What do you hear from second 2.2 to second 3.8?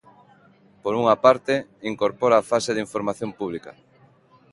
a fase de información pública.